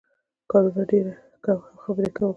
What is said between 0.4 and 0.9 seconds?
کارونه